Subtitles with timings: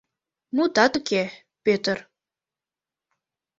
[0.55, 1.23] Мутат уке,
[1.63, 1.97] Пӧтыр.